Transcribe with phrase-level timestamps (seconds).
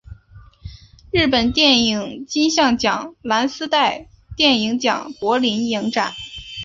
[1.11, 6.11] 日本电影金像奖蓝丝带电影奖柏林影展